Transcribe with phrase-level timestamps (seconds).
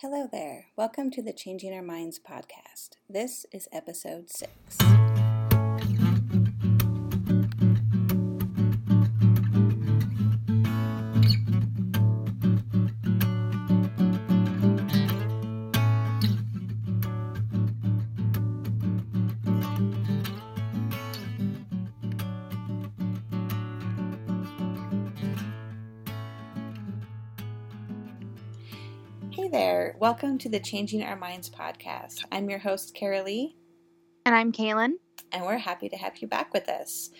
[0.00, 0.66] Hello there.
[0.76, 2.98] Welcome to the Changing Our Minds podcast.
[3.08, 4.76] This is episode six.
[30.06, 32.24] Welcome to the Changing Our Minds podcast.
[32.30, 33.56] I'm your host, Kara Lee,
[34.24, 34.92] And I'm Kaylin.
[35.32, 37.10] and we're happy to have you back with us.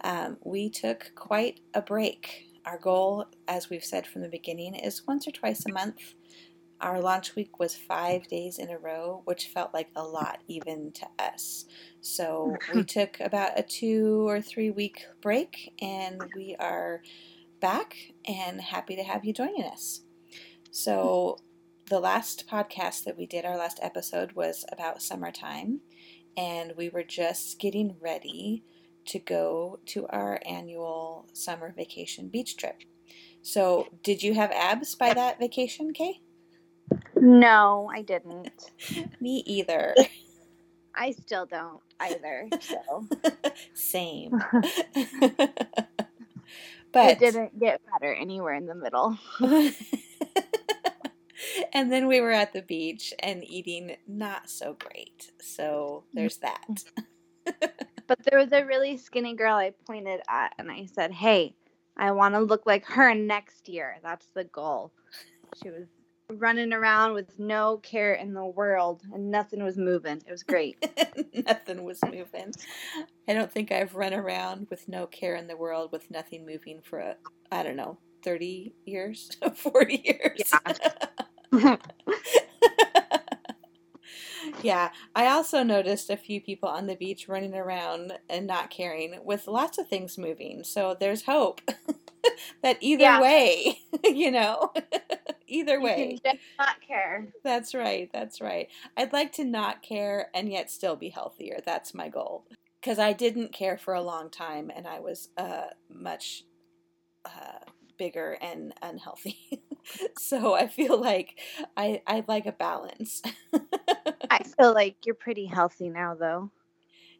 [0.00, 2.48] Um, we took quite a break.
[2.66, 6.14] Our goal, as we've said from the beginning, is once or twice a month.
[6.80, 10.90] Our launch week was five days in a row, which felt like a lot even
[10.94, 11.66] to us.
[12.00, 17.02] So we took about a two or three week break, and we are
[17.60, 17.94] back
[18.26, 20.00] and happy to have you joining us.
[20.72, 21.38] So,
[21.92, 25.78] the last podcast that we did, our last episode, was about summertime,
[26.38, 28.64] and we were just getting ready
[29.04, 32.76] to go to our annual summer vacation beach trip.
[33.42, 36.22] So, did you have abs by that vacation, Kay?
[37.14, 38.70] No, I didn't.
[39.20, 39.94] Me either.
[40.94, 42.48] I still don't either.
[42.58, 43.06] So
[43.74, 44.42] Same.
[46.90, 49.18] but it didn't get better anywhere in the middle.
[51.72, 55.32] and then we were at the beach and eating not so great.
[55.40, 56.66] So there's that.
[57.46, 57.66] Mm-hmm.
[58.08, 61.54] But there was a really skinny girl I pointed at and I said, Hey,
[61.96, 63.96] I want to look like her next year.
[64.02, 64.92] That's the goal.
[65.62, 65.86] She was
[66.28, 70.20] running around with no care in the world and nothing was moving.
[70.26, 70.76] It was great.
[71.46, 72.52] nothing was moving.
[73.28, 76.80] I don't think I've run around with no care in the world with nothing moving
[76.82, 77.14] for
[77.50, 80.42] I don't know, 30 years, 40 years.
[80.52, 80.74] Yeah.
[84.62, 89.24] yeah, I also noticed a few people on the beach running around and not caring
[89.24, 90.64] with lots of things moving.
[90.64, 91.60] So there's hope
[92.62, 93.18] that either Yeah.
[93.18, 94.72] way, you know,
[95.46, 96.22] either way.
[96.24, 97.28] just not care.
[97.44, 98.08] That's right.
[98.12, 98.68] That's right.
[98.96, 101.60] I'd like to not care and yet still be healthier.
[101.64, 102.46] That's my goal.
[102.80, 106.44] Because I didn't care for a long time and I was uh, much
[107.24, 107.60] uh,
[107.98, 109.62] bigger and unhealthy.
[110.18, 111.38] so I feel like
[111.76, 113.22] I, I'd like a balance.
[114.30, 116.50] I feel like you're pretty healthy now though.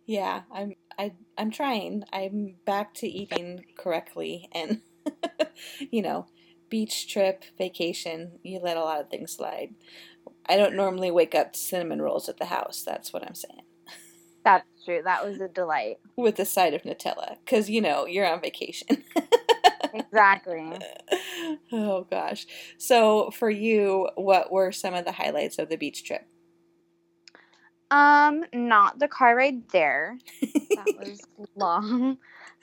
[0.06, 2.04] yeah, I'm I, I'm trying.
[2.12, 4.80] I'm back to eating correctly and,
[5.90, 6.26] you know,
[6.68, 9.74] beach trip, vacation, you let a lot of things slide.
[10.48, 12.82] I don't normally wake up to cinnamon rolls at the house.
[12.84, 13.62] That's what I'm saying.
[14.44, 15.02] That's true.
[15.04, 15.98] That was a delight.
[16.16, 19.04] with a side of Nutella because you know you're on vacation.
[19.92, 20.78] Exactly.
[21.72, 22.46] oh gosh.
[22.78, 26.26] So for you, what were some of the highlights of the beach trip?
[27.90, 30.16] Um, not the car ride there.
[30.40, 31.20] That was
[31.54, 32.16] long.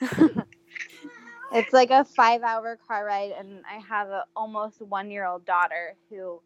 [1.52, 5.44] it's like a five hour car ride, and I have a almost one year old
[5.44, 6.42] daughter who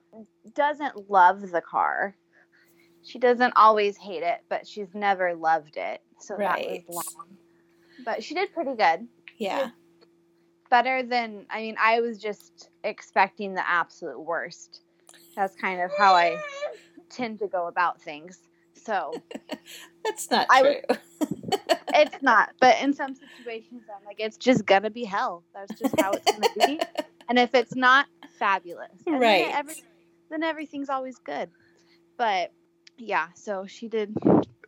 [0.55, 2.15] doesn't love the car.
[3.03, 6.01] She doesn't always hate it, but she's never loved it.
[6.21, 6.85] So Right.
[6.85, 7.39] that was long.
[8.05, 9.09] But she did pretty good.
[9.39, 9.71] Yeah.
[10.75, 14.81] Better than, I mean, I was just expecting the absolute worst.
[15.37, 16.37] That's kind of how I
[17.09, 18.41] tend to go about things.
[18.75, 19.23] So.
[20.05, 20.97] That's not I true.
[21.95, 25.95] it's not but in some situations i'm like it's just gonna be hell that's just
[25.97, 26.81] how it's gonna be
[27.29, 28.07] and if it's not
[28.39, 29.51] fabulous And then Right.
[29.55, 29.75] every-
[30.29, 31.51] then everything's always good
[32.19, 32.51] but
[32.99, 34.13] yeah so she did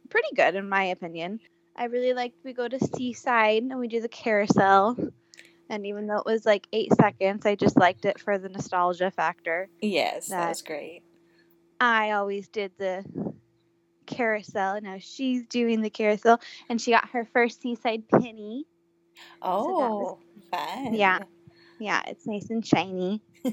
[0.09, 1.41] pretty good in my opinion
[1.77, 4.97] i really liked we go to seaside and we do the carousel
[5.69, 9.11] and even though it was like eight seconds i just liked it for the nostalgia
[9.11, 11.03] factor yes, that that- was great.
[11.81, 13.05] i always did the
[14.07, 18.65] carousel now she's doing the carousel and she got her first seaside penny
[19.41, 20.19] Oh,
[20.51, 20.93] fun.
[20.93, 21.21] Yeah.
[21.81, 23.23] Yeah, it's nice and shiny.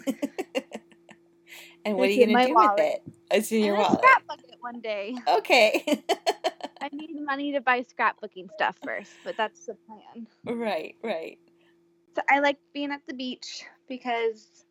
[1.86, 2.72] and what are It's you in gonna do wallet.
[2.76, 3.04] with it?
[3.32, 4.00] It's in your and wallet.
[4.00, 5.16] scrapbook it one day.
[5.28, 5.84] Okay.
[6.82, 10.28] I need money to buy scrapbooking stuff first, but that's the plan.
[10.58, 10.96] right.
[11.02, 11.40] Right.
[12.16, 14.66] So I like being at the beach because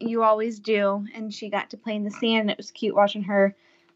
[0.00, 2.42] you always do, and she got to play in the sand.
[2.42, 3.54] And it was cute watching her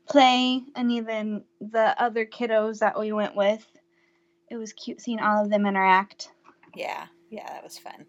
[0.08, 3.67] play, and even the other kiddos that we went with.
[4.50, 6.32] It was cute seeing all of them interact.
[6.75, 7.06] Yeah.
[7.31, 7.49] Yeah.
[7.49, 8.06] That was fun.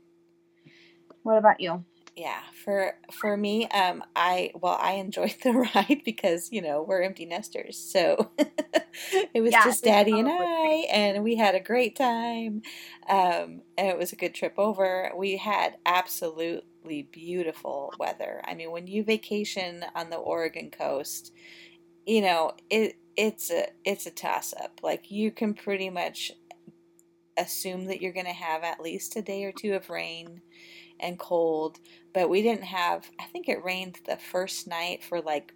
[1.23, 1.85] What about you?
[2.15, 7.01] Yeah for for me um i well i enjoyed the ride because you know we're
[7.01, 8.31] empty nesters so
[9.33, 12.61] it was Yeah, just daddy and i and we had a great time
[13.07, 18.41] um and it was a good trip over we had absolutely beautiful weather.
[18.45, 21.31] I mean, when you vacation on the Oregon coast,
[22.05, 24.81] you know, it it's a it's a toss up.
[24.83, 26.31] Like you can pretty much
[27.37, 30.41] assume that you're going to have at least a day or two of rain
[31.01, 31.79] and cold,
[32.13, 35.53] but we didn't have I think it rained the first night for like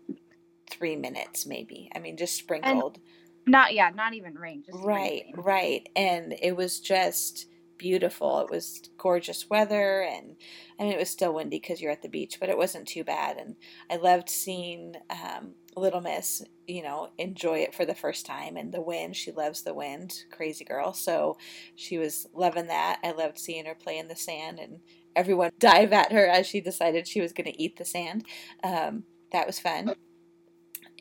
[0.70, 1.90] 3 minutes maybe.
[1.96, 2.96] I mean, just sprinkled.
[2.98, 3.04] And
[3.48, 5.88] not yeah, not even rain, just right, right.
[5.96, 7.48] And it was just
[7.78, 8.40] beautiful.
[8.40, 10.36] It was gorgeous weather, and
[10.80, 13.04] I mean, it was still windy because you're at the beach, but it wasn't too
[13.04, 13.38] bad.
[13.38, 13.56] And
[13.90, 18.58] I loved seeing um, Little Miss, you know, enjoy it for the first time.
[18.58, 20.94] And the wind, she loves the wind, crazy girl.
[20.94, 21.38] So
[21.76, 23.00] she was loving that.
[23.04, 24.80] I loved seeing her play in the sand, and
[25.16, 28.26] everyone dive at her as she decided she was going to eat the sand.
[28.64, 29.96] Um, that was fun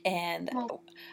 [0.05, 0.51] and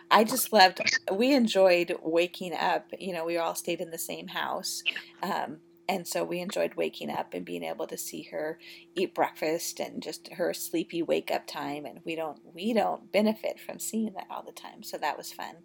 [0.10, 0.82] I just loved.
[1.12, 2.88] We enjoyed waking up.
[3.00, 4.84] You know, we all stayed in the same house,
[5.24, 5.58] um,
[5.88, 8.60] and so we enjoyed waking up and being able to see her
[8.96, 11.86] eat breakfast and just her sleepy wake up time.
[11.86, 15.32] And we don't we don't benefit from seeing that all the time, so that was
[15.32, 15.56] fun.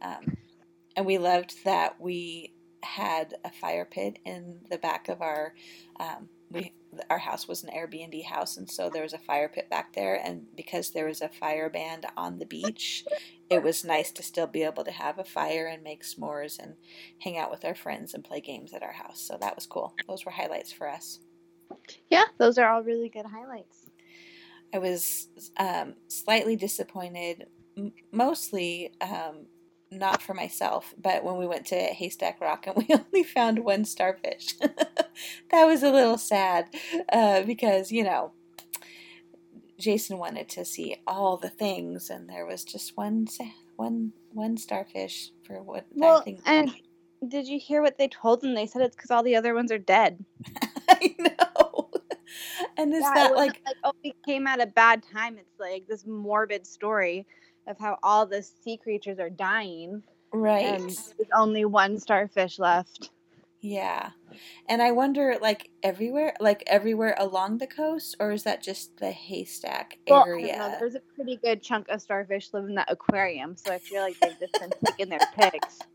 [0.00, 0.36] Um,
[0.96, 2.52] and we loved that we
[2.82, 5.54] had a fire pit in the back of our
[6.00, 6.72] um, we
[7.08, 10.14] our house was an Airbnb house, and so there was a fire pit back there.
[10.22, 13.04] And because there was a fire band on the beach,
[13.48, 16.74] it was nice to still be able to have a fire and make s'mores and
[17.20, 19.20] hang out with our friends and play games at our house.
[19.20, 19.94] So that was cool.
[20.06, 21.20] Those were highlights for us.
[22.10, 23.86] Yeah, those are all really good highlights.
[24.74, 27.46] I was um, slightly disappointed,
[27.76, 29.46] m- mostly um,
[29.92, 33.84] not for myself, but when we went to Haystack Rock and we only found one
[33.84, 34.54] starfish,
[35.50, 36.68] that was a little sad
[37.12, 38.32] uh, because, you know,
[39.78, 43.26] Jason wanted to see all the things, and there was just one
[43.76, 46.24] one one starfish for what well.
[46.46, 46.72] And
[47.26, 48.54] did you hear what they told them?
[48.54, 50.24] They said it's because all the other ones are dead.
[50.88, 51.90] I know.
[52.76, 55.36] And is yeah, that like, like oh we came at a bad time?
[55.36, 57.26] It's like this morbid story
[57.66, 60.02] of how all the sea creatures are dying.
[60.32, 60.64] Right.
[60.64, 63.10] And there's only one starfish left.
[63.62, 64.10] Yeah.
[64.68, 69.12] And I wonder, like, everywhere, like everywhere along the coast, or is that just the
[69.12, 70.76] haystack well, area?
[70.80, 74.18] There's a pretty good chunk of starfish live in that aquarium, so I feel like
[74.18, 75.78] they've just been taking their pics.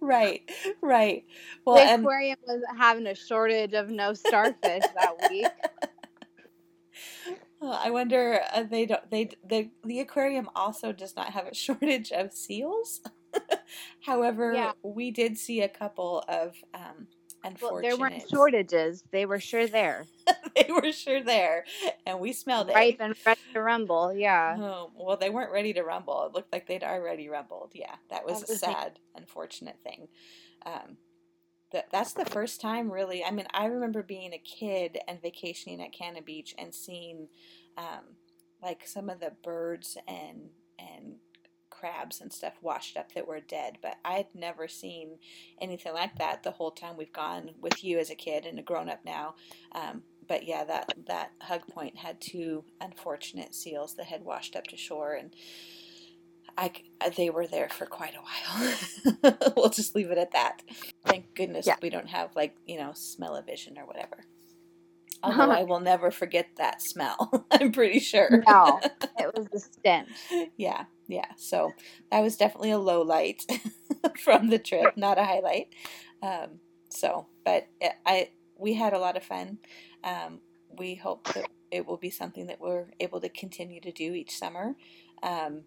[0.00, 0.42] Right,
[0.82, 1.24] right.
[1.64, 2.60] Well, the aquarium and...
[2.60, 5.46] was having a shortage of no starfish that week.
[7.72, 12.12] I wonder uh, they don't they the the aquarium also does not have a shortage
[12.12, 13.00] of seals.
[14.00, 14.72] However, yeah.
[14.82, 17.08] we did see a couple of um,
[17.42, 17.72] unfortunate.
[17.72, 20.06] Well, there weren't shortages; they were sure there.
[20.56, 21.64] they were sure there,
[22.06, 22.74] and we smelled it.
[22.74, 24.12] Ripe and ready to rumble.
[24.12, 24.56] Yeah.
[24.58, 26.26] Oh, well, they weren't ready to rumble.
[26.26, 27.72] It looked like they'd already rumbled.
[27.74, 30.08] Yeah, that was, that was a sad, unfortunate thing.
[30.64, 30.96] Um,
[31.74, 33.22] that that's the first time really.
[33.22, 37.28] I mean, I remember being a kid and vacationing at Cannon Beach and seeing
[37.76, 38.16] um,
[38.62, 41.16] like some of the birds and and
[41.68, 45.18] crabs and stuff washed up that were dead, but I had never seen
[45.60, 48.62] anything like that the whole time we've gone with you as a kid and a
[48.62, 49.34] grown up now.
[49.72, 54.68] Um, but yeah, that that hug point had two unfortunate seals that had washed up
[54.68, 55.34] to shore, and
[56.56, 56.70] I
[57.16, 58.22] they were there for quite a
[59.26, 59.52] while.
[59.56, 60.62] we'll just leave it at that.
[61.14, 61.76] Thank goodness yeah.
[61.80, 64.24] we don't have like you know smell-o-vision or whatever.
[65.22, 67.46] Although I will never forget that smell.
[67.52, 68.42] I'm pretty sure.
[68.46, 70.08] No, it was the stench.
[70.56, 71.30] yeah, yeah.
[71.36, 71.70] So
[72.10, 73.44] that was definitely a low light
[74.24, 75.68] from the trip, not a highlight.
[76.20, 76.58] Um,
[76.88, 79.58] so, but it, I we had a lot of fun.
[80.02, 80.40] Um,
[80.76, 84.36] we hope that it will be something that we're able to continue to do each
[84.36, 84.74] summer.
[85.22, 85.62] Um,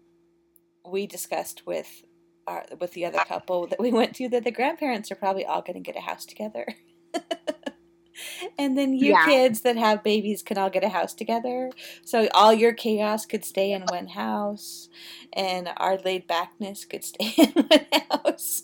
[0.84, 2.02] we discussed with
[2.48, 5.62] our with the other couple that we went to that the grandparents are probably all
[5.62, 6.66] going to get a house together.
[8.58, 9.24] and then you yeah.
[9.24, 11.70] kids that have babies can all get a house together.
[12.04, 14.88] So all your chaos could stay in one house,
[15.32, 18.62] and our laid backness could stay in one house.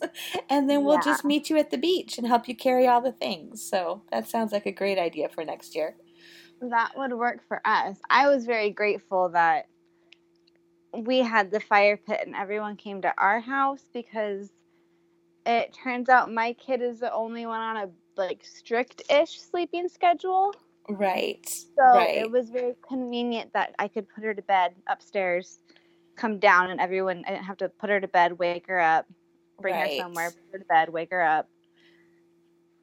[0.48, 1.04] And then we'll yeah.
[1.04, 3.62] just meet you at the beach and help you carry all the things.
[3.62, 5.96] So that sounds like a great idea for next year.
[6.60, 7.98] That would work for us.
[8.08, 9.66] I was very grateful that
[11.02, 14.50] we had the fire pit and everyone came to our house because
[15.46, 20.54] it turns out my kid is the only one on a like strict-ish sleeping schedule.
[20.88, 21.46] Right.
[21.48, 22.16] So right.
[22.16, 25.58] it was very convenient that I could put her to bed upstairs,
[26.16, 29.06] come down, and everyone I didn't have to put her to bed, wake her up,
[29.60, 29.92] bring right.
[29.92, 31.48] her somewhere, put her to bed, wake her up.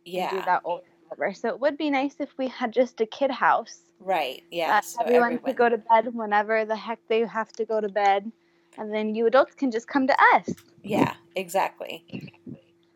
[0.03, 0.31] Yeah.
[0.31, 0.81] Do that over.
[1.33, 3.81] So it would be nice if we had just a kid house.
[3.99, 4.43] Right.
[4.51, 4.77] Yeah.
[4.77, 7.81] Uh, so everyone, everyone could go to bed whenever the heck they have to go
[7.81, 8.31] to bed,
[8.77, 10.49] and then you adults can just come to us.
[10.83, 11.13] Yeah.
[11.35, 12.05] Exactly.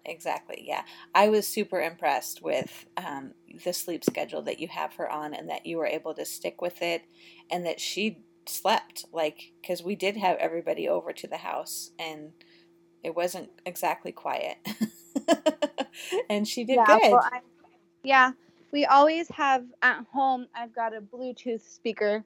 [0.06, 0.64] Exactly.
[0.68, 0.84] Yeah.
[1.14, 5.50] I was super impressed with um, the sleep schedule that you have her on and
[5.50, 7.04] that you were able to stick with it
[7.50, 12.32] and that she slept like because we did have everybody over to the house and
[13.04, 14.58] it wasn't exactly quiet
[16.30, 17.30] and she did yeah, good well,
[18.06, 18.32] yeah,
[18.72, 20.48] we always have at home.
[20.56, 22.24] I've got a Bluetooth speaker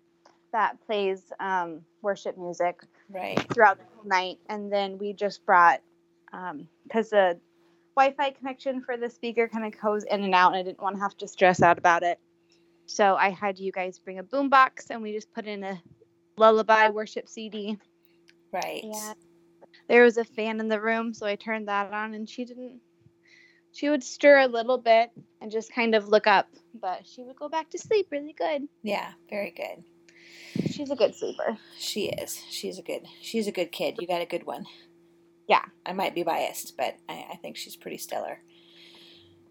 [0.51, 5.81] that plays um, worship music right throughout the whole night, and then we just brought
[6.83, 7.39] because the
[7.95, 10.95] Wi-Fi connection for the speaker kind of goes in and out, and I didn't want
[10.95, 12.19] to have to stress out about it.
[12.85, 15.81] So I had you guys bring a boombox, and we just put in a
[16.37, 17.77] lullaby worship CD.
[18.51, 19.13] right Yeah.
[19.87, 22.79] There was a fan in the room, so I turned that on, and she didn't.
[23.71, 25.11] She would stir a little bit
[25.41, 28.67] and just kind of look up, but she would go back to sleep really good.
[28.83, 29.83] yeah very good
[30.71, 31.57] She's a good sleeper.
[31.77, 34.65] she is she's a good she's a good kid you got a good one
[35.47, 35.63] Yeah.
[35.85, 38.39] i might be biased but i, I think she's pretty stellar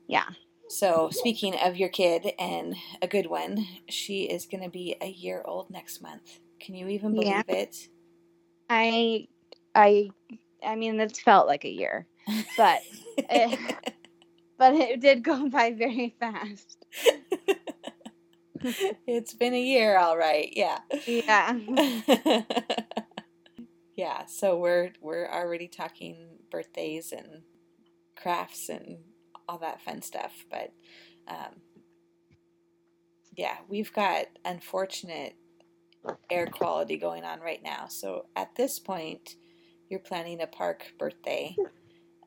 [0.06, 0.28] Yeah.
[0.70, 5.06] So, speaking of your kid and a good one, she is going to be a
[5.08, 6.40] year old next month.
[6.60, 7.42] Can you even believe Yeah.
[7.48, 7.88] it?
[8.68, 9.28] I,
[9.74, 10.10] I,
[10.62, 12.06] I mean, it's felt like a year,
[12.58, 12.82] but
[13.16, 13.56] it, eh,
[14.58, 16.84] but it did go by very fast.
[19.06, 20.52] it's been a year, all right.
[20.54, 20.80] Yeah.
[21.06, 21.58] Yeah.
[23.96, 27.42] yeah, so we're we're already talking birthdays and
[28.16, 28.98] crafts and
[29.48, 30.72] all that fun stuff, but
[31.28, 31.60] um,
[33.36, 35.36] yeah, we've got unfortunate
[36.30, 37.86] air quality going on right now.
[37.88, 39.36] So at this point,
[39.88, 41.56] you're planning a park birthday.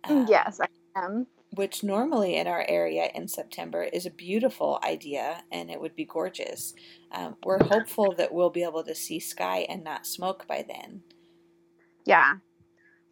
[0.04, 0.68] um, yes, I
[1.00, 1.28] am.
[1.52, 6.06] Which normally in our area in September is a beautiful idea and it would be
[6.06, 6.74] gorgeous.
[7.12, 11.02] Um, we're hopeful that we'll be able to see sky and not smoke by then.
[12.06, 12.36] Yeah.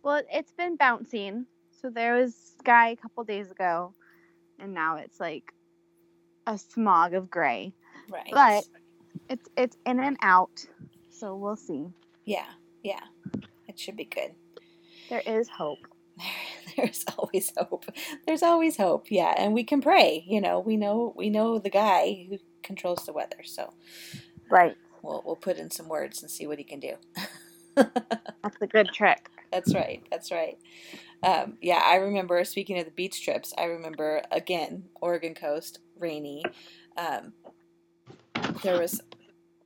[0.03, 1.45] Well, it's been bouncing.
[1.81, 3.93] So there was sky a couple days ago,
[4.57, 5.53] and now it's like
[6.47, 7.73] a smog of gray.
[8.09, 8.29] Right.
[8.31, 8.63] But
[9.29, 10.65] it's it's in and out.
[11.09, 11.87] So we'll see.
[12.25, 12.45] yeah,
[12.83, 13.01] yeah,
[13.67, 14.31] it should be good.
[15.09, 15.79] There is hope.
[16.77, 17.85] There's always hope.
[18.27, 19.07] There's always hope.
[19.09, 20.23] Yeah, and we can pray.
[20.27, 23.73] You know, we know we know the guy who controls the weather, so
[24.49, 24.75] Right.
[25.01, 26.95] we'll we'll put in some words and see what he can do.
[27.75, 29.29] That's a good trick.
[29.51, 30.03] That's right.
[30.11, 30.57] That's right.
[31.23, 33.53] Um, yeah, I remember speaking of the beach trips.
[33.57, 36.43] I remember again Oregon coast, rainy.
[36.97, 37.33] Um,
[38.63, 39.01] there was.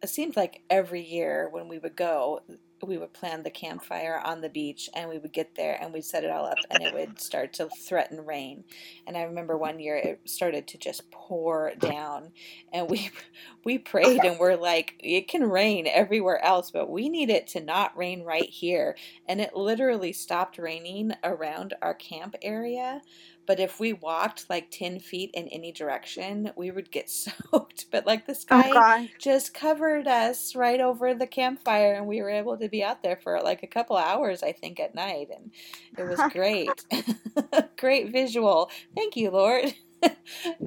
[0.01, 2.41] It seemed like every year when we would go,
[2.85, 6.05] we would plan the campfire on the beach, and we would get there and we'd
[6.05, 8.63] set it all up, and it would start to threaten rain.
[9.07, 12.31] And I remember one year it started to just pour down,
[12.71, 13.09] and we
[13.63, 17.61] we prayed and we're like, it can rain everywhere else, but we need it to
[17.61, 18.95] not rain right here
[19.27, 23.01] and it literally stopped raining around our camp area.
[23.45, 27.09] But if we walked like 10 feet in any direction, we would get
[27.51, 27.87] soaked.
[27.91, 32.29] But like the sky Oh just covered us right over the campfire, and we were
[32.29, 35.29] able to be out there for like a couple hours, I think, at night.
[35.35, 35.51] And
[35.97, 36.85] it was great.
[37.77, 38.69] great visual.
[38.95, 39.73] Thank you, Lord.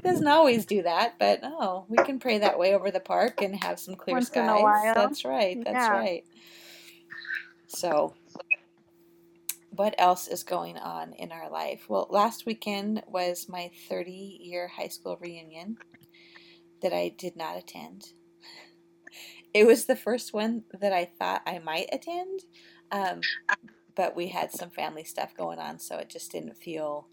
[0.02, 3.54] Doesn't always do that, but oh, we can pray that way over the park and
[3.56, 4.64] have some clear Once skies.
[4.95, 5.59] That's right.
[5.64, 5.92] That's Yeah.
[5.99, 6.25] right.
[7.68, 8.14] So,
[9.76, 11.85] what else is going on in our life?
[11.88, 15.76] Well, last weekend was my 30 year high school reunion
[16.83, 18.12] that I did not attend.
[19.54, 22.40] It was the first one that I thought I might attend,
[22.90, 23.21] um,
[23.95, 27.09] but we had some family stuff going on, so it just didn't feel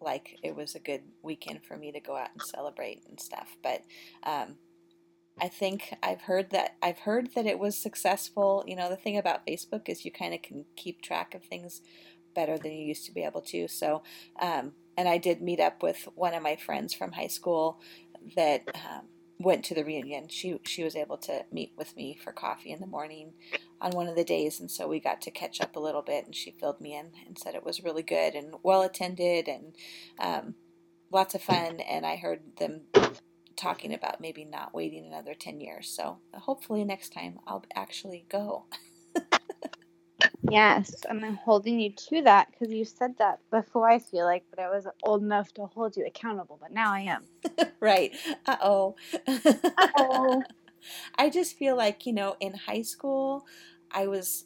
[0.00, 3.56] like it was a good weekend for me to go out and celebrate and stuff.
[3.62, 3.84] But
[4.22, 4.56] um,
[5.40, 8.64] I think I've heard that I've heard that it was successful.
[8.66, 11.80] You know, the thing about Facebook is you kind of can keep track of things
[12.34, 13.68] better than you used to be able to.
[13.68, 14.02] So,
[14.40, 17.80] um, and I did meet up with one of my friends from high school
[18.36, 19.06] that um,
[19.38, 20.28] went to the reunion.
[20.28, 23.32] She she was able to meet with me for coffee in the morning
[23.80, 26.26] on one of the days, and so we got to catch up a little bit.
[26.26, 29.76] And she filled me in and said it was really good and well attended and
[30.18, 30.54] um,
[31.10, 31.80] lots of fun.
[31.80, 32.82] And I heard them
[33.58, 35.88] talking about maybe not waiting another 10 years.
[35.88, 38.64] So hopefully next time I'll actually go.
[40.50, 43.88] Yes, and I'm holding you to that because you said that before.
[43.88, 46.58] I feel like, but I wasn't old enough to hold you accountable.
[46.60, 47.24] But now I am.
[47.80, 48.14] right.
[48.46, 48.96] Uh oh.
[49.96, 50.42] Oh,
[51.18, 53.46] I just feel like, you know, in high school,
[53.90, 54.44] I was.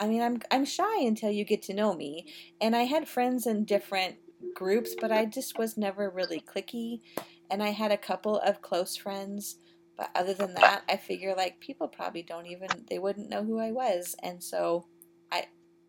[0.00, 2.26] I mean, I'm I'm shy until you get to know me,
[2.60, 4.16] and I had friends in different
[4.54, 7.00] groups, but I just was never really clicky,
[7.50, 9.56] and I had a couple of close friends,
[9.96, 13.58] but other than that, I figure like people probably don't even they wouldn't know who
[13.58, 14.86] I was, and so
[15.30, 15.46] I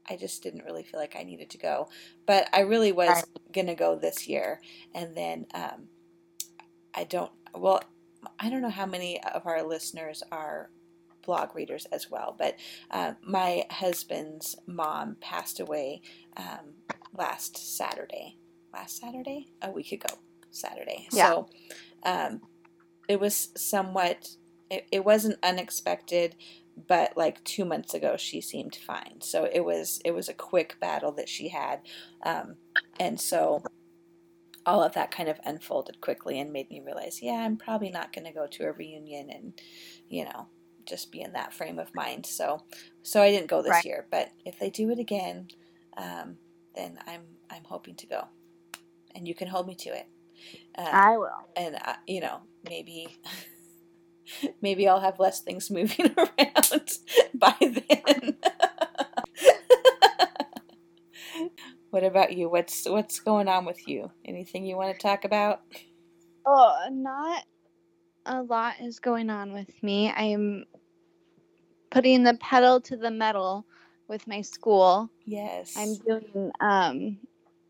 [0.10, 1.90] I just didn't really feel like I needed to go,
[2.26, 4.62] but I really was gonna go this year,
[4.94, 5.88] and then um,
[6.96, 7.84] I don't, well,
[8.40, 10.70] I don't know how many of our listeners are
[11.26, 12.56] blog readers as well, but
[12.92, 16.02] uh, my husband's mom passed away
[16.38, 16.76] um,
[17.14, 18.38] last Saturday.
[18.74, 19.48] Last Saturday?
[19.62, 20.16] A week ago,
[20.56, 21.08] Saturday.
[21.12, 21.28] Yeah.
[21.30, 21.50] So
[22.04, 22.42] um,
[23.08, 24.30] it was somewhat,
[24.70, 26.36] it, it wasn't unexpected
[26.88, 30.76] but like two months ago she seemed fine so it was it was a quick
[30.82, 31.80] battle that she had
[32.24, 32.56] um,
[33.00, 33.64] and so
[34.66, 38.12] all of that kind of unfolded quickly and made me realize yeah i'm probably not
[38.12, 39.54] going to go to a reunion and
[40.10, 40.48] you know
[40.86, 42.62] just be in that frame of mind so
[43.04, 43.86] so i didn't go this Right.
[43.86, 45.48] year but if they do it again
[45.98, 46.38] um,
[46.76, 48.28] then i'm i'm hoping to go
[49.16, 50.08] and you can hold me to it
[50.78, 51.30] uh, I will.
[51.56, 53.18] and uh, you know maybe
[54.62, 56.90] maybe I'll have less things moving around
[57.34, 58.38] by then.
[61.90, 62.50] what about you?
[62.50, 64.12] What's what's going on with you?
[64.26, 65.62] Anything you want to talk about?
[66.46, 67.44] Oh, not
[68.26, 70.12] a lot is going on with me.
[70.16, 70.66] I am
[71.92, 73.66] putting the pedal to the metal
[74.08, 75.10] with my school.
[75.26, 75.74] Yes.
[75.78, 77.18] I'm doing um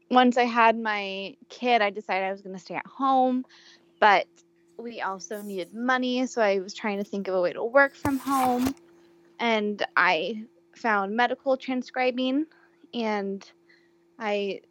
[0.10, 3.46] once I had my kid, I decided I was going to stay at home,
[4.00, 4.28] but
[4.78, 7.96] we also needed money, so I was trying to think of a way to work
[7.96, 8.76] from home.
[9.40, 10.46] And I
[10.76, 12.46] found medical transcribing
[12.94, 13.50] and
[14.20, 14.62] I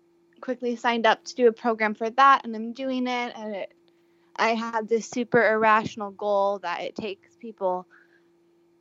[0.40, 3.72] quickly signed up to do a program for that and I'm doing it and it
[4.36, 7.86] I had this super irrational goal that it takes people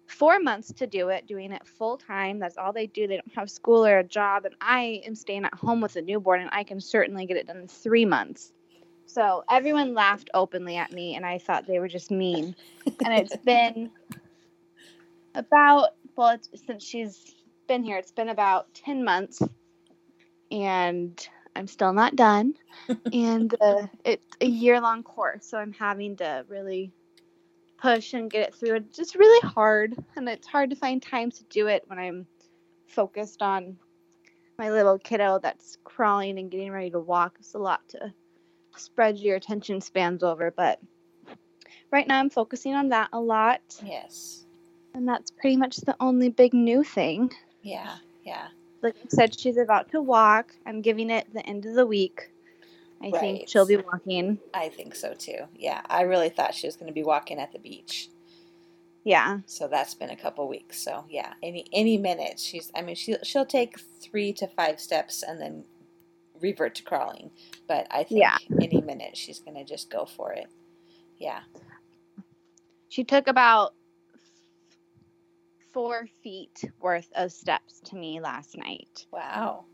[0.06, 2.40] four months to do it, doing it full time.
[2.40, 3.08] That's all they do.
[3.08, 4.46] They don't have school or a job.
[4.46, 7.48] And I am staying at home with a newborn, and I can certainly get it
[7.48, 8.52] done in three months.
[9.06, 12.56] So everyone laughed openly at me, and I thought they were just mean.
[12.86, 13.92] and it's been
[15.36, 17.36] about, well, it's, since she's
[17.68, 19.42] been here, it's been about 10 months,
[20.52, 22.56] and I'm still not done.
[23.14, 26.92] and uh, it's a year long course, so I'm having to really
[27.84, 28.78] push and get it through.
[28.78, 32.26] It's just really hard, and it's hard to find time to do it when I'm
[32.88, 33.78] focused on
[34.58, 37.36] my little kiddo that's crawling and getting ready to walk.
[37.40, 38.14] It's a lot to
[38.78, 40.80] spread your attention spans over, but
[41.92, 44.46] right now I'm focusing on that a lot, yes.
[44.94, 47.34] and that's pretty much the only big new thing.
[47.62, 47.98] Yeah.
[48.24, 48.48] Yeah.
[48.82, 50.56] Like I said, she's about to walk.
[50.66, 52.33] I'm giving it the end of the week.
[53.04, 53.20] I Right.
[53.20, 54.40] think she'll be walking.
[54.54, 55.40] I think so too.
[55.56, 55.82] Yeah.
[55.90, 58.10] I really thought she was going to be walking at the beach.
[59.04, 59.40] Yeah.
[59.46, 60.82] So that's been a couple weeks.
[60.82, 62.72] So yeah, any any minute she's.
[62.74, 65.66] I mean, she she'll take three to five steps and then
[66.40, 67.30] revert to crawling.
[67.68, 68.38] But I think Yeah.
[68.62, 70.48] any minute she's gonna just go for it.
[71.18, 71.42] Yeah.
[72.88, 73.74] She took about
[75.74, 79.06] four feet worth of steps to me last night.
[79.12, 79.66] Wow.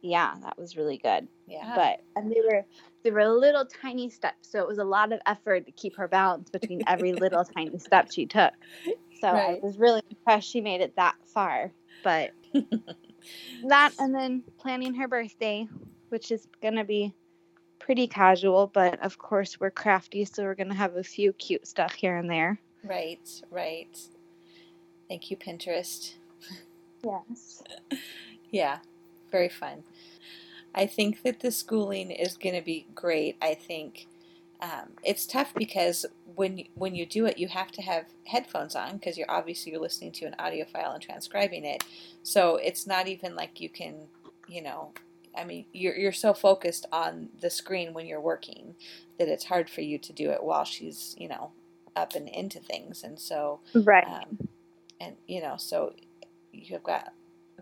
[0.00, 1.28] Yeah, that was really good.
[1.46, 1.72] Yeah.
[1.74, 2.64] But and they were
[3.02, 6.08] they were little tiny steps, so it was a lot of effort to keep her
[6.08, 8.52] balance between every little tiny step she took.
[9.20, 9.58] So Right.
[9.62, 11.72] I was really impressed she made it that far.
[12.04, 12.30] But
[13.66, 15.66] that and then planning her birthday,
[16.10, 17.12] which is gonna be
[17.78, 21.92] pretty casual, but of course we're crafty, so we're gonna have a few cute stuff
[21.94, 22.60] here and there.
[22.84, 23.42] right.
[23.50, 23.98] Right.
[25.08, 26.14] Thank you, Pinterest.
[27.04, 27.62] Yes.
[28.50, 28.78] Yeah.
[29.30, 29.84] Very fun.
[30.74, 33.36] I think that the schooling is going to be great.
[33.42, 34.06] I think
[34.60, 38.76] um, it's tough because when you, when you do it, you have to have headphones
[38.76, 41.84] on because you're obviously you're listening to an audio file and transcribing it.
[42.22, 44.08] So it's not even like you can,
[44.48, 44.92] you know,
[45.36, 48.74] I mean, you're you're so focused on the screen when you're working
[49.18, 51.52] that it's hard for you to do it while she's, you know,
[51.96, 53.04] up and into things.
[53.04, 54.06] And so Right.
[54.06, 54.38] um,
[55.00, 55.94] and you know so
[56.52, 57.12] you've got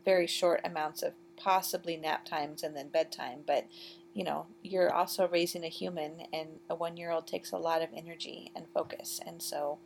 [0.05, 3.67] very short amounts of possibly nap times and then bedtime but
[4.15, 7.83] you know you're also raising a human and a one year old takes a lot
[7.83, 9.79] of energy and focus and so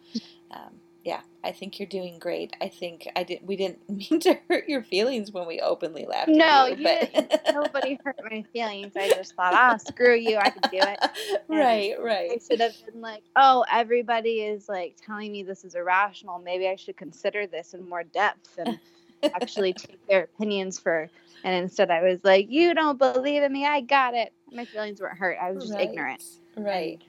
[0.53, 4.39] um, yeah i think you're doing great i think i did we didn't mean to
[4.49, 7.43] hurt your feelings when we openly laughed at No, you, but.
[7.53, 8.93] Nobody hurt my feelings.
[8.97, 11.43] I just thought, ah, screw you, I can do it.
[11.49, 12.31] right right.
[12.33, 16.39] I should have been like, oh, everybody is like telling me this is irrational.
[16.39, 18.79] Maybe I should consider this in more depth and
[19.23, 21.09] actually take their opinions for.
[21.43, 23.67] And instead, I was like, you don't believe in me.
[23.67, 24.33] I got it.
[24.53, 25.39] My feelings weren't hurt.
[25.41, 26.23] I was just right, ignorant,
[26.57, 27.03] right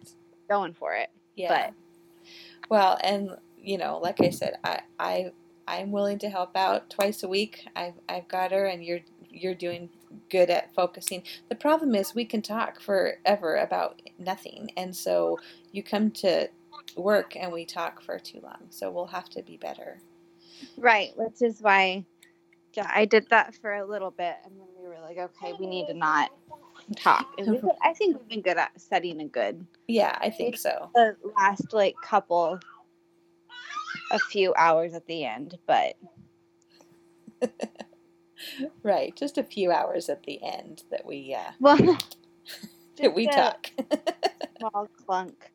[0.51, 1.09] going for it.
[1.35, 1.71] Yeah.
[2.69, 5.31] well, and you know, like I said, I I
[5.67, 7.65] I'm willing to help out twice a week.
[7.75, 9.89] I've I've got her, and you're you're doing
[10.29, 11.23] good at focusing.
[11.49, 15.39] The problem is we can talk forever about nothing, and so
[15.71, 16.49] you come to
[16.97, 18.67] work and we talk for too long.
[18.69, 19.99] So we'll have to be better.
[20.77, 21.11] Right.
[21.15, 22.05] Which is why,
[22.73, 24.35] yeah, I did that for a little bit.
[24.45, 26.31] And then we were like, okay, we need to not
[26.95, 27.27] talk.
[27.83, 29.65] I think we've been good at setting a good.
[29.87, 30.89] Yeah, I think so.
[30.95, 32.59] The last like couple,
[34.11, 35.95] a few hours at the end, but
[38.83, 41.77] right, just a few hours at the end that we uh, well,
[42.97, 43.71] that we talk.
[44.59, 45.51] small clunk.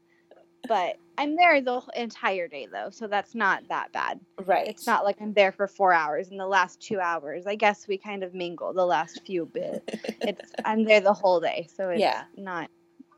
[0.68, 4.20] But I'm there the entire day though, so that's not that bad.
[4.44, 4.68] right.
[4.68, 6.28] It's not like I'm there for four hours.
[6.30, 9.82] In the last two hours, I guess we kind of mingle the last few bit.
[10.20, 12.24] It's I'm there the whole day, so it's Yeah.
[12.36, 12.70] not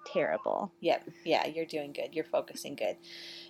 [0.07, 0.73] terrible.
[0.81, 1.09] Yep.
[1.25, 2.15] Yeah, you're doing good.
[2.15, 2.97] You're focusing good.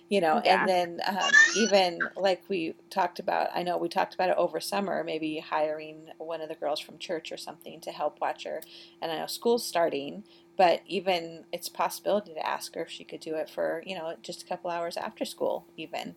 [0.09, 0.61] You know, Yeah.
[0.61, 4.59] and then um, even like we talked about, I know we talked about it over
[4.59, 8.61] summer, maybe hiring one of the girls from church or something to help watch her.
[9.01, 10.23] And I know school's starting,
[10.59, 13.95] but even it's a possibility to ask her if she could do it for, you
[13.95, 16.15] know, just a couple hours after school, even.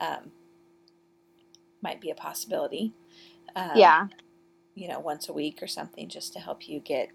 [0.00, 0.32] Um,
[1.82, 2.92] might be a possibility.
[3.56, 4.08] Um, yeah,
[4.74, 7.10] you know, once a week or something just to help you get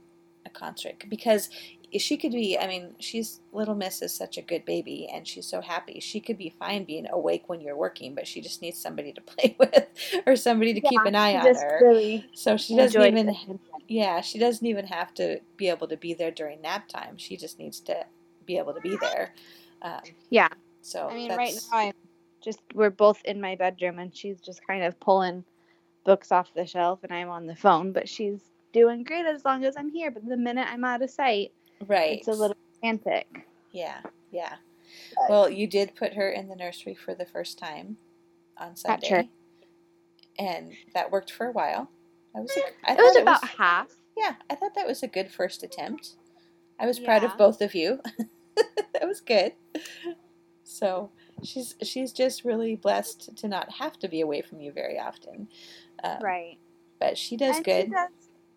[0.46, 1.06] a concert.
[1.10, 1.50] Because
[1.98, 5.46] she could be, I mean, she's, Little Miss is such a good baby and she's
[5.46, 6.00] so happy.
[6.00, 9.22] She could be fine being awake when you're working, but she just needs somebody to
[9.26, 9.88] play with
[10.26, 11.80] or somebody to keep an eye she on just her.
[11.82, 13.60] really So she doesn't even, it.
[13.88, 17.18] yeah, she doesn't even have to be able to be there during nap time.
[17.18, 18.06] She just needs to
[18.46, 19.34] be able to be there.
[19.82, 20.50] Um, Yeah,
[20.82, 21.94] so I mean, right now I'm
[22.44, 25.44] just we're both in my bedroom, and she's just kind of pulling
[26.06, 27.92] books off the shelf, and I'm on the phone.
[27.92, 28.40] But she's
[28.74, 30.12] doing great as long as I'm here.
[30.12, 31.52] But the minute I'm out of sight,
[31.86, 32.20] right.
[32.20, 33.48] it's a little frantic.
[33.72, 34.00] Yeah,
[34.32, 34.56] yeah.
[35.16, 37.98] But- Well, you did put her in the nursery for the first time
[38.58, 39.30] on Sunday,
[40.40, 41.90] and that worked for a while.
[42.36, 42.52] I was,
[42.86, 43.88] I It was thought about half.
[44.16, 46.16] yeah, I thought that was a good first attempt.
[46.80, 48.00] I was proud of both of you.
[48.94, 49.54] that was good.
[50.64, 51.10] So
[51.44, 55.48] she's she's just really blessed to not have to be away from you very often.
[56.04, 56.58] Um, Right.
[57.00, 57.86] But she does And good.
[57.88, 58.10] She does,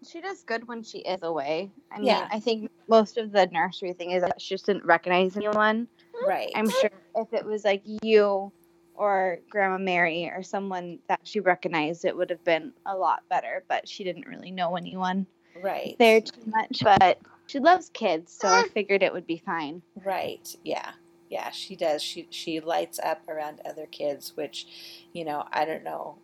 [0.08, 1.70] she does good when she is away.
[1.90, 2.28] I mean, Yeah.
[2.30, 5.88] I think most of the nursery thing is that she just didn't recognize anyone.
[6.26, 6.50] Right.
[6.54, 8.52] I'm sure if it was like you
[8.94, 13.64] or Grandma Mary or someone that she recognized, it would have been a lot better.
[13.68, 15.26] But she didn't really know anyone
[15.62, 15.96] right.
[15.98, 16.82] there too much.
[16.82, 18.70] But she loves kids, so I ah.
[18.72, 19.82] figured it would be fine.
[20.04, 20.54] Right.
[20.64, 20.90] Yeah.
[21.28, 22.02] Yeah, she does.
[22.02, 24.66] She she lights up around other kids, which,
[25.12, 26.18] you know, I don't know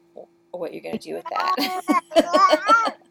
[0.50, 2.96] what you're going to do with that.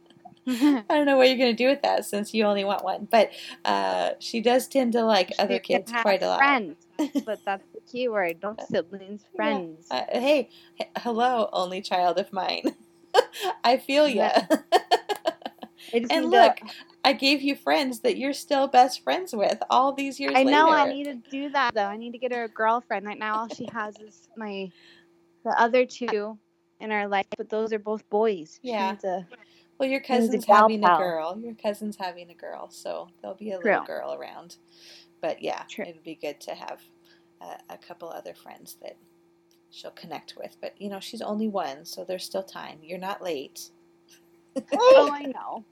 [0.47, 3.07] I don't know what you're going to do with that since you only want one.
[3.09, 3.31] But
[3.63, 6.37] uh, she does tend to like other She can kids quite a lot.
[6.37, 6.87] Friends,
[7.25, 8.39] but that's the key word.
[8.39, 9.87] Don't siblings, friends.
[9.89, 12.75] Uh, hey, h- hello, only child of mine.
[13.63, 14.07] I feel.
[14.07, 14.45] Yeah.
[15.93, 16.57] And need to- look,
[17.03, 20.69] I gave you friends that you're still best friends with all these years I know
[20.69, 20.89] later.
[20.89, 21.85] I need to do that though.
[21.85, 23.05] I need to get her a girlfriend.
[23.05, 24.71] Right now, all she has is my
[25.43, 26.37] the other two
[26.79, 28.59] in our life, but those are both boys.
[28.63, 28.95] She Yeah.
[29.75, 31.37] A- Well, your a cousin's gal having a girl.
[31.39, 33.71] Your cousin's having a girl, so there'll be a True.
[33.71, 34.57] little girl around.
[35.21, 35.85] But yeah, True.
[35.87, 36.81] it'd be good to have
[37.41, 38.95] a, a couple other friends that
[39.71, 40.55] she'll connect with.
[40.61, 42.79] But you know, she's only one, so there's still time.
[42.83, 43.69] You're not late.
[44.73, 45.65] oh, I know.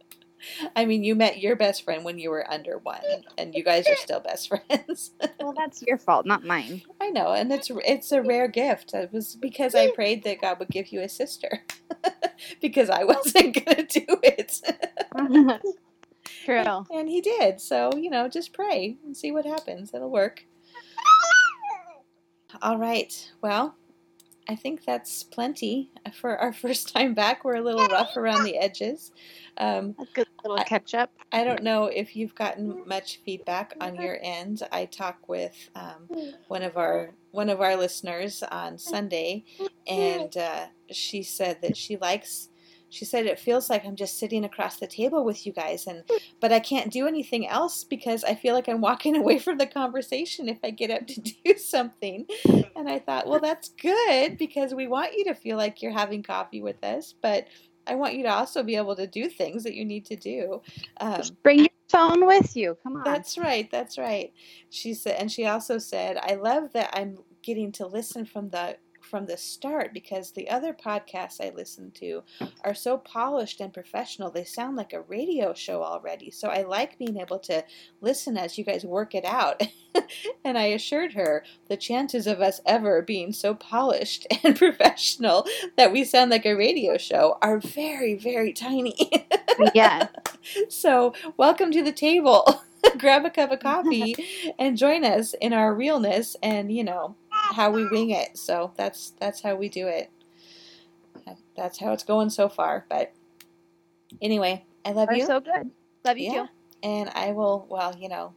[0.76, 3.00] I mean, you met your best friend when you were under one,
[3.38, 5.12] and you guys are still best friends.
[5.40, 6.82] Well, that's your fault, not mine.
[7.00, 8.94] I know, and it's it's a rare gift.
[8.94, 11.64] It was because I prayed that God would give you a sister,
[12.62, 14.62] because I wasn't gonna do it.
[16.46, 16.86] True.
[16.92, 17.62] And he did.
[17.62, 19.94] So, you know, just pray and see what happens.
[19.94, 20.46] It'll work.
[22.62, 23.32] All right.
[23.42, 23.76] Well,
[24.48, 27.44] I think that's plenty for our first time back.
[27.44, 29.12] We're a little rough around the edges.
[29.58, 31.12] Um, A good little catch up.
[31.32, 34.64] I don't know if you've gotten much feedback on your end.
[34.72, 36.10] I talked with um,
[36.48, 39.44] one of our one of our listeners on Sunday,
[39.88, 42.50] and uh, she said that she likes.
[42.90, 46.04] She said it feels like I'm just sitting across the table with you guys, and
[46.40, 49.66] but I can't do anything else because I feel like I'm walking away from the
[49.66, 52.28] conversation if I get up to do something.
[52.76, 56.22] And I thought, well, that's good because we want you to feel like you're having
[56.22, 57.48] coffee with us, but
[57.88, 60.62] I want you to also be able to do things that you need to do.
[61.00, 62.78] Um, bring your phone with you.
[62.84, 63.04] Come on.
[63.04, 63.70] that's right.
[63.72, 64.32] That's right.
[64.70, 68.78] She said, and she also said, "I love that I'm getting to listen from the
[69.14, 72.24] from the start because the other podcasts I listen to
[72.64, 74.32] are so polished and professional.
[74.32, 76.32] They sound like a radio show already.
[76.32, 77.64] So I like being able to
[78.02, 79.62] listen as you guys work it out."
[80.44, 85.46] and I assured her the chances of us ever being so polished and professional
[85.78, 89.28] that we sound like a radio show are very, very tiny.
[89.76, 90.08] yeah.
[90.70, 92.64] So, welcome to the table.
[92.98, 94.14] Grab a cup of coffee
[94.60, 97.16] and join us in our realness and, you know,
[97.52, 98.38] how we wing it.
[98.38, 100.10] So, that's that's how we do it.
[101.56, 103.14] That's how it's going so far, but
[104.22, 105.26] anyway, I love We're you.
[105.26, 105.70] so good.
[106.04, 106.42] Love you yeah.
[106.44, 106.50] too.
[106.84, 107.66] and I will.
[107.70, 108.34] Well, you know,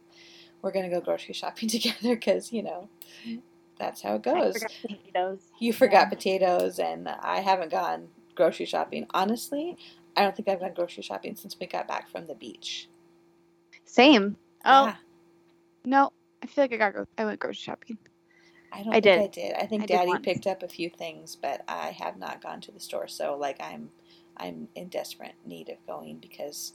[0.61, 2.87] we're gonna go grocery shopping together because you know
[3.79, 4.55] that's how it goes.
[4.55, 5.39] I forgot potatoes.
[5.59, 6.09] You forgot Yeah.
[6.09, 9.07] potatoes, and I haven't gone grocery shopping.
[9.13, 9.77] Honestly,
[10.15, 12.87] I don't think I've gone grocery shopping since we got back from the beach.
[13.85, 14.37] Same.
[14.63, 14.95] Oh Yeah,
[15.85, 16.11] no,
[16.43, 17.07] I feel like I got.
[17.17, 17.97] I went grocery shopping.
[18.71, 19.31] I don't I think I did.
[19.31, 19.53] did.
[19.55, 22.71] I think I Daddy picked up a few things, but I have not gone to
[22.71, 23.07] the store.
[23.07, 23.89] So like I'm,
[24.37, 26.73] I'm in desperate need of going because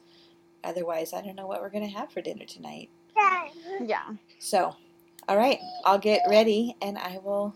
[0.64, 2.90] otherwise I don't know what we're gonna have for dinner tonight.
[3.81, 4.05] Yeah.
[4.38, 4.76] So,
[5.28, 7.55] all right, I'll get ready and I will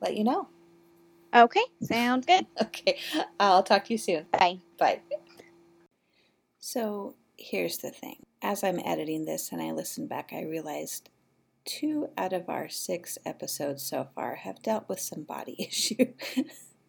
[0.00, 0.48] let you know.
[1.34, 1.64] Okay.
[1.82, 2.46] Sounds good.
[2.62, 2.98] Okay,
[3.40, 4.26] I'll talk to you soon.
[4.32, 4.58] Bye.
[4.78, 5.00] Bye.
[6.60, 8.26] So here's the thing.
[8.42, 11.10] As I'm editing this and I listened back, I realized
[11.64, 16.12] two out of our six episodes so far have dealt with some body issue,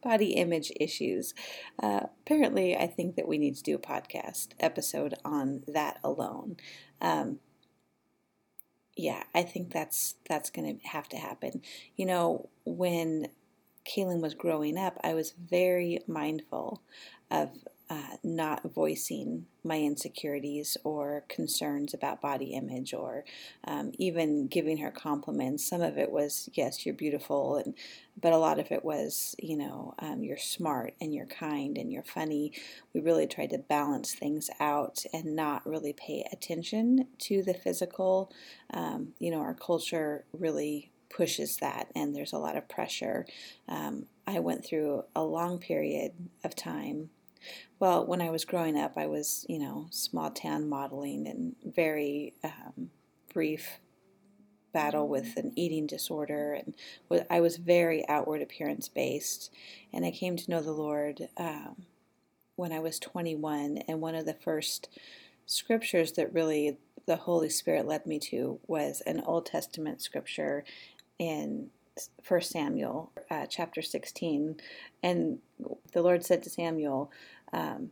[0.03, 1.34] body image issues.
[1.82, 6.58] Uh, apparently, I think that we need to do a podcast episode on that alone.
[7.01, 7.39] Um,
[8.95, 11.62] yeah, I think that's that's going to have to happen.
[11.95, 13.29] You know, when
[13.86, 16.84] Kaylin was growing up, I was very mindful
[17.32, 17.51] of
[17.89, 23.25] uh, not voicing my insecurities or concerns about body image or
[23.65, 25.67] um, even giving her compliments.
[25.67, 27.73] Some of it was, yes, you're beautiful, and
[28.21, 31.91] but a lot of it was, you know, um, you're smart and you're kind and
[31.91, 32.52] you're funny.
[32.93, 38.32] We really tried to balance things out and not really pay attention to the physical.
[38.73, 43.25] Um, you know, our culture really pushes that, and there's a lot of pressure.
[43.67, 46.12] Um, I went through a long period
[46.43, 47.10] of time.
[47.80, 52.34] Well, when I was growing up, I was, you know, small town modeling and very
[52.43, 52.89] um,
[53.34, 53.80] brief
[54.73, 56.73] battle with an eating disorder, and
[57.30, 59.52] I was very outward appearance based.
[59.91, 61.86] And I came to know the Lord um,
[62.56, 64.89] when I was 21, and one of the first
[65.45, 70.63] scriptures that really the Holy Spirit led me to was an Old Testament scripture
[71.17, 71.71] in
[72.28, 74.58] 1 Samuel uh, chapter 16.
[75.02, 75.39] And
[75.89, 77.12] the Lord said to Samuel
[77.54, 77.91] um,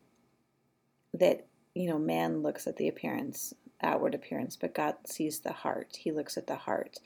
[1.14, 5.98] that, you know, man looks at the appearance, outward appearance, but God sees the heart.
[6.00, 6.98] He looks at the heart.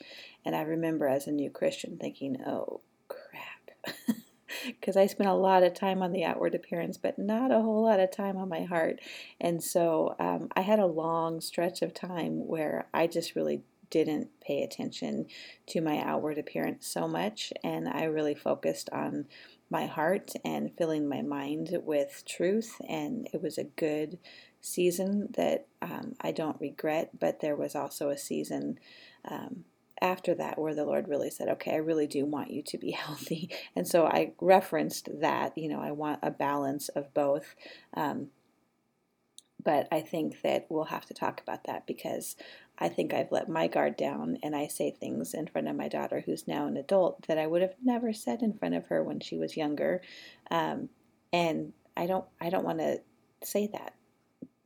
[0.46, 3.96] And I remember as a new Christian thinking, oh, crap.
[4.66, 7.84] Because I spent a lot of time on the outward appearance, but not a whole
[7.86, 9.00] lot of time on my heart.
[9.40, 14.30] And so um, I had a long stretch of time where I just really didn't
[14.42, 15.28] pay attention
[15.68, 17.54] to my outward appearance so much.
[17.64, 19.26] And I really focused on
[19.72, 22.76] my heart and filling my mind with truth.
[22.88, 24.20] And it was a good
[24.60, 28.80] season that um, I don't regret, but there was also a season.
[29.26, 29.66] Um,
[30.04, 32.92] after that, where the Lord really said, Okay, I really do want you to be
[32.92, 33.50] healthy.
[33.76, 37.56] And so I referenced that, you know, I want a balance of both.
[37.96, 38.28] Um,
[39.64, 42.36] but I think that we'll have to talk about that because
[42.82, 45.88] I think I've let my guard down and I say things in front of my
[45.88, 49.04] daughter, who's now an adult, that I would have never said in front of her
[49.04, 50.02] when she was younger.
[50.50, 50.90] Um,
[51.32, 53.00] and I don't, I don't want to
[53.44, 53.94] say that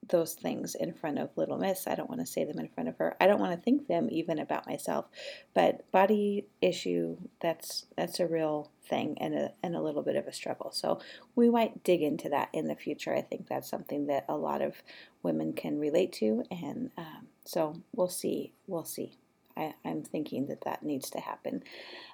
[0.09, 1.87] those things in front of little miss.
[1.87, 3.15] I don't want to say them in front of her.
[3.19, 5.05] I don't want to think them even about myself.
[5.53, 10.27] But body issue that's that's a real thing and a, and a little bit of
[10.27, 10.71] a struggle.
[10.71, 10.99] So
[11.35, 13.15] we might dig into that in the future.
[13.15, 14.75] I think that's something that a lot of
[15.23, 19.17] women can relate to and um, so we'll see we'll see.
[19.57, 21.63] I, i'm thinking that that needs to happen.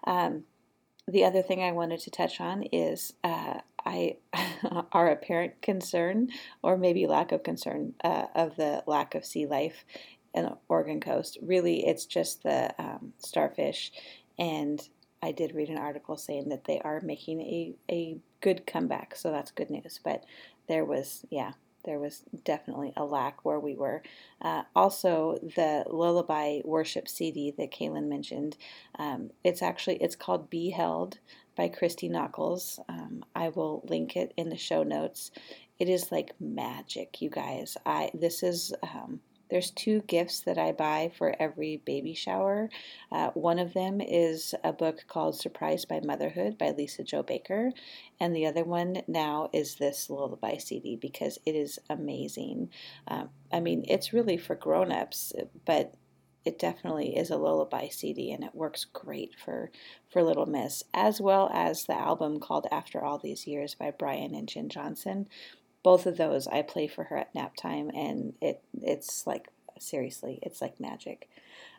[0.05, 0.43] Um,
[1.07, 4.17] the other thing I wanted to touch on is uh, I
[4.91, 6.29] our apparent concern,
[6.61, 9.85] or maybe lack of concern, uh, of the lack of sea life
[10.33, 11.37] in Oregon coast.
[11.41, 13.91] Really, it's just the um, starfish,
[14.39, 14.87] and
[15.21, 19.31] I did read an article saying that they are making a a good comeback, so
[19.31, 19.99] that's good news.
[20.03, 20.23] But
[20.67, 21.51] there was, yeah,
[21.83, 24.01] there was definitely a lack where we were.
[24.41, 28.57] Uh, also, the lullaby worship CD that Kaylin mentioned,
[28.97, 31.19] um, it's actually it's called "Be Held"
[31.55, 32.79] by Christy Nockels.
[32.89, 35.31] Um, I will link it in the show notes.
[35.79, 37.77] It is like magic, you guys.
[37.85, 38.73] I this is.
[38.83, 42.69] Um, there's two gifts that I buy for every baby shower.
[43.11, 47.71] Uh, one of them is a book called Surprised by Motherhood by Lisa Jo Baker.
[48.19, 52.69] And the other one now is this lullaby CD because it is amazing.
[53.09, 55.33] Um, I mean, it's really for grown ups,
[55.65, 55.95] but
[56.45, 59.69] it definitely is a lullaby CD and it works great for,
[60.09, 64.33] for Little Miss, as well as the album called After All These Years by Brian
[64.33, 65.27] and Jenn Johnson.
[65.83, 70.39] Both of those I play for her at nap time, and it it's like seriously,
[70.41, 71.29] it's like magic.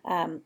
[0.05, 0.43] Um,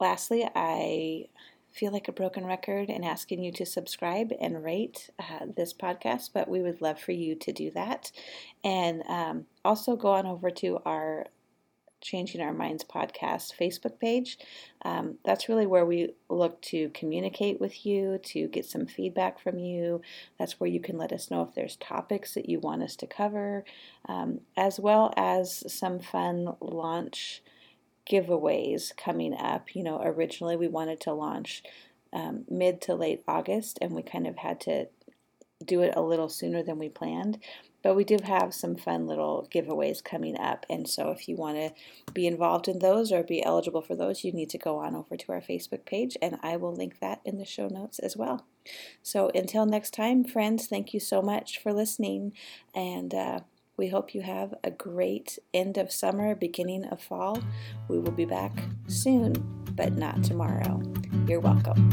[0.00, 1.26] lastly, I
[1.72, 6.30] feel like a broken record in asking you to subscribe and rate uh, this podcast,
[6.32, 8.10] but we would love for you to do that.
[8.64, 11.26] And um, also go on over to our
[12.00, 14.38] Changing Our Minds podcast Facebook page.
[14.82, 19.58] Um, that's really where we look to communicate with you, to get some feedback from
[19.58, 20.00] you.
[20.38, 23.06] That's where you can let us know if there's topics that you want us to
[23.06, 23.64] cover,
[24.08, 27.42] um, as well as some fun launch
[28.10, 29.74] giveaways coming up.
[29.74, 31.62] You know, originally we wanted to launch
[32.12, 34.88] um, mid to late August, and we kind of had to
[35.64, 37.38] do it a little sooner than we planned.
[37.88, 40.66] But we do have some fun little giveaways coming up.
[40.68, 41.72] And so if you want to
[42.12, 45.16] be involved in those or be eligible for those, you need to go on over
[45.16, 48.44] to our Facebook page, and I will link that in the show notes as well.
[49.02, 52.34] So until next time, friends, thank you so much for listening.
[52.74, 53.40] And uh,
[53.78, 57.42] we hope you have a great end of summer, beginning of fall.
[57.88, 58.52] We will be back
[58.88, 59.32] soon,
[59.72, 60.82] but not tomorrow.
[61.26, 61.88] You're welcome.